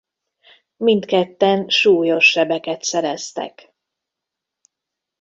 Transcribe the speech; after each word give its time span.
Mindketten 0.77 1.67
súlyos 1.67 2.29
sebeket 2.31 2.83
szereztek. 2.83 3.73